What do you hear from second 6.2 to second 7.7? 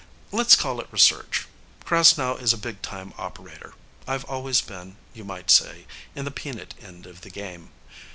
the peanut end of the game.